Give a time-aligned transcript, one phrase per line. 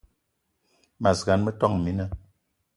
[1.03, 2.05] Mas gan, metόn mina